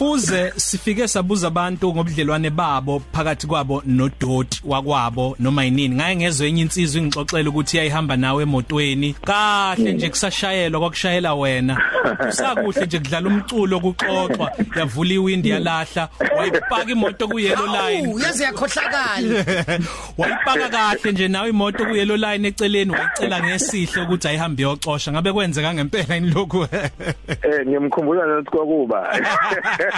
[0.00, 6.62] fuze sifike sabuza abantu ngobudlelwane babo phakathi kwabo nodoti wakwabo noma yinini ngaye ngezwe enye
[6.62, 9.14] insizwe ingixoxela ukuthi iyayihamba nawe emotweni.
[9.24, 11.82] Kahle nje kusashayelwa kwakushayela wena.
[12.26, 18.08] Kusakuhle nje kudlala umculo kuxoxwa yavula iwindi yalahla wayipaka imoto ku yellow line.
[18.08, 19.44] Awu yaze yakhohlakala.
[20.18, 25.12] wayipaka kahle nje nawe imoto ku yellow line eceleni wayicela ngesihle ukuthi ayihambe yoxosha.
[25.12, 28.98] Ngabe kwenzeka ngempela inilokhu Eh ngiyamkhumbula nokuthi kwakuba.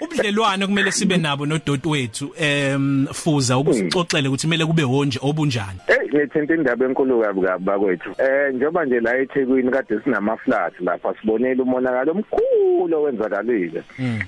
[0.00, 5.98] ubudlelwane kumele sibe nabo nodoti wethu em fuza ukusixoxele ukuthi kumele kube honje obunjani Eh
[6.14, 8.10] ngithinta indaba enkulu kabi kabi bakwethu.
[8.18, 13.82] Eh njoba nje la eThekwini kade sinama flats lapha sibonile umonakalo omkhulu owenzakalile.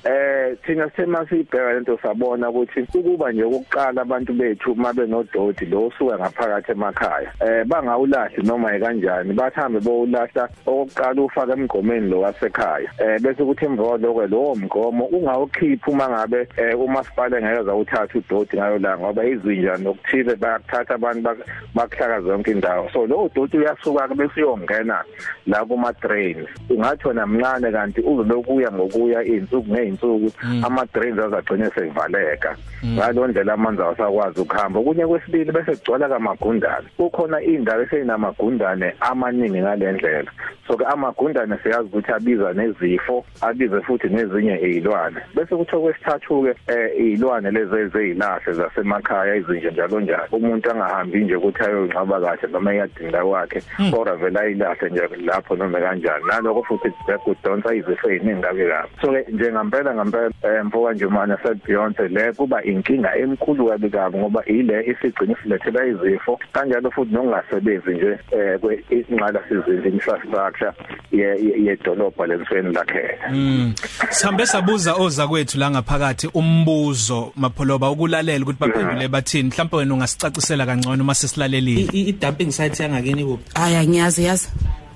[0.04, 5.86] Eh thina sithema sibheka lento sabona ukuthi ukuba nje ukuqala abantu bethu uma benodoti lo
[5.86, 7.32] usuka ngaphakathi emakhaya.
[7.40, 12.90] Eh bangawulahli noma yikanjani bathambe bowulahla okokuqala ufaka emgqomeni lo wasekhaya.
[12.98, 18.56] Eh bese kuthi emva lokho lo mgomo ungawukhipha uma ngabe eh, umasipala ngeke zawuthatha udoti
[18.56, 22.88] ngayo la ngoba izinja nokuthile bayakuthatha abantu bak- bakuhlaka zonke indawo.
[22.92, 25.04] So lo doti uyasuka ke bese uyongena
[25.46, 30.32] la kuma drains ungathi wona mncane kanti uzokuya ngokuya izinsuku ngeinsuku
[30.64, 34.80] ama drains azagcina sevaleka ngalo ndlela amanzi awasakwazi ukuhamba.
[34.80, 36.86] Kunye kwesibili bese kugcwala kamagundane.
[36.96, 40.30] Kukhona indawo eseyinamagundane amaningi ngalendlela
[40.66, 43.24] so ke amagundane siyazi ukuthi abiza nezifo
[43.66, 50.28] abize futhi nezinye izilwane bese kuthiwa kwesithathu ke izilwane lezi eziyilahle zasemakhaya izinje njalo njalo.
[50.32, 55.80] Umuntu angahambi nje ukuthi ayongcaba kahle noma iyadinga kwakhe kodwa vele ayilahle nje lapho noma
[55.80, 56.24] kanjani.
[56.28, 56.90] Naloko futhi
[57.24, 58.62] kudonsa izifo eziningi kabi.
[58.66, 63.66] Kabi so ke njengempela ngempela eh, mfoka nje mana said Beyonce le kuba inkinga enkulu
[63.68, 66.38] kabi kabi ngoba ile isigcina isilethela izifo.
[66.52, 70.72] Kanjalo futhi nokungasebenzi nje eh, kwe inqala sizinda infrastructure
[71.12, 73.28] ye- ye- yedolobha lesifeni lakhela.
[73.56, 73.74] Mm.
[74.10, 80.66] Sihambe sabuza oza kwethu la ngaphakathi umbuzo mapholoba ukulalela ukuthi baphendule bathini mhlawumbe wena ungasicacisela
[80.66, 84.48] kangcono uma sesilalelile i dumping site yangakini kuphi Aya ngiyazi yazi.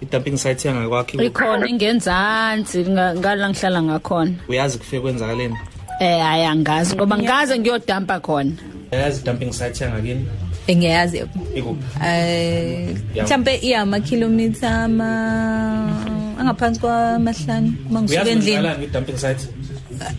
[0.03, 1.27] i dumping site yangakwakho ikuphi?
[1.27, 5.57] ikhona ingenzansi nga- ngala ngihlala ngakhona uyazi kufike kwenzakaleni
[6.01, 8.53] eh ayangazi ngoba ngaze ngiyodampa khona
[8.93, 10.27] uyazi i dumping site yangakini
[10.71, 11.19] Ngiyazi.
[11.57, 13.25] ikuphi Eh Ya.
[13.25, 15.11] mhlambe iyama kilometer ama
[16.41, 18.57] angaphansi kwamahlanu mangisuka uyazi endlini.
[18.57, 19.43] kwenzakalani i dumping site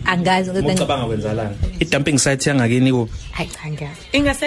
[0.04, 4.46] angazi kodwa ucabanga kwenzakalani i dumping site yangakini kuphi hayi cha ngiyazi ingase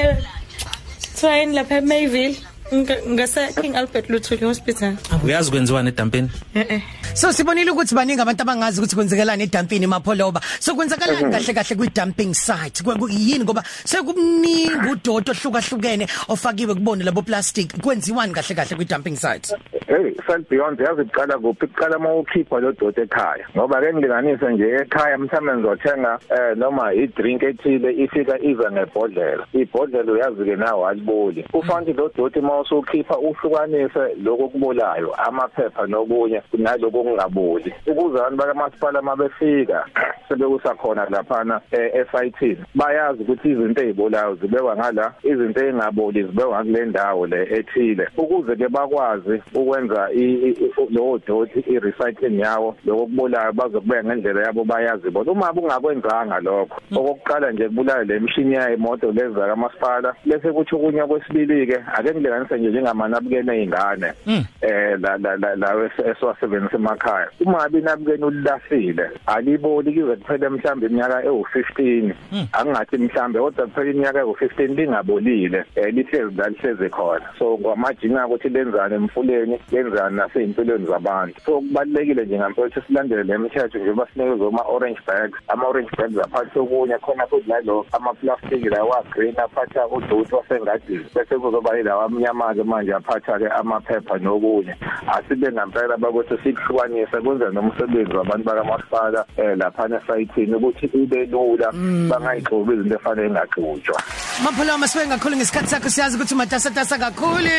[1.20, 2.36] Twain lapha eMayville.
[2.74, 4.94] Nga- ngase King Albert Luthuli Hospital
[5.26, 6.82] uyazi kwenziwani edampeni eh eh
[7.14, 10.42] So sibonile ukuthi baningi abantu abangazi ukuthi kwenzekalani edampini mapholoba.
[10.60, 12.84] So kwenzakalani kahle kahle kwi dumping site.
[12.84, 17.72] Kwe- ku- Yini ngoba sekubuningi udodo ohlukahlukene ofakiwe kubona labo plastic.
[17.82, 19.54] Kwenziwani kahle kahle kwi dumping site?
[19.88, 21.66] Hey, Sal Beyond yazi iqala kuphi?
[21.66, 23.46] Iqala uma ukhipha lo doti ekhaya.
[23.56, 29.46] Ngoba ke ngilinganise nje ekhaya mhlawumbe ngizothenga eh noma i drink ethile ifika iza ngebhodlela.
[29.54, 31.46] Ibhodlela uyazi ke nawo aliboli.
[31.54, 37.74] Ufanele lo doti uma usukhipha uhlukanise lokho kubolayo, amaphepha nokunye naloko okungaboli.
[37.88, 39.86] Ukuze abantu bakamasipala mabefika
[40.30, 42.58] sebekusa khona laphana eh, esayithini.
[42.76, 48.08] Bayazi ukuthi izinto ezibolayo zibekwa ngala, izinto ezingaboli zibekwa kule ndawo le ethile.
[48.18, 50.20] Ukuze ke bakwazi ukwenza i-
[50.50, 56.40] i- i- lo doti i-recycling yawo lokho kubolayo bazokubeka ngendlela yabo bayazi bona uma bungakwenzanga
[56.40, 62.12] lokho okokuqala nje kubulala le mshini yayimoto leza kamasipala bese kuthi okunye kwesibili ke ake
[62.12, 64.14] ngilinganise nje njengamanabukeni ey'ngane
[64.62, 70.86] eh la la la la esiwasebenzisa emakhaya uma ngabe inabukeni ulilahlile aliboli kuze kuphele mhlambe
[70.86, 72.14] iminyaka ewu15
[72.54, 77.26] angathi mhlambe kodwa kuphele iminyaka ewu15 lingabolile eh lihlezi la lihlezi khona.
[77.40, 81.42] So kwamajinga ukuthi lenzane emfuleni lenzane nasey'mpilweni zabantu.
[81.46, 85.40] So kubalulekile nje ngempela ukuthi silandele le mithetho njengoba sinikezwe ama-orange bags.
[85.48, 91.06] Ama-orange bags aphathe okunye khona futhi nalo ama-plastic lawa green aphatha uduthi wasengadini.
[91.16, 94.76] Bese kuzoba yilawa amnyama-ke manje aphatha-ke amaphepha nokunye.
[95.08, 101.72] Asibe ngempela bakuthi sikuhlukanise kwenze nomsebenzi wabantu bakamasipala um laphana esayithini ukuthi ube lula
[102.10, 104.02] bangayigxobi izinto efanele ingagxutshwa
[104.44, 107.50] Mapholoba masibe ngakhulu ngesikhathi sakho siyazi ukuthi umatasa tasa kakhulu.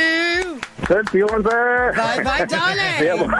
[1.12, 3.00] Beyonce Bye bye darling.
[3.00, 3.26] Yebo.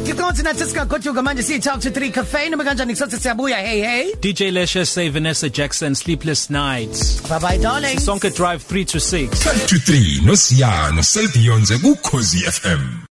[0.00, 4.14] Ngicela nathi sikagoduka manje siyi talk to 3 cafe noma kanjani kusothi siyabuya hey hey.
[4.20, 7.98] DJ Lesha say Vanessa Jackson Sleepless Nights Bye bye darling.
[7.98, 9.30] Sonke Drive 3 to 6
[9.68, 13.02] to 3 noSiyano Selbionze ku Khosi FM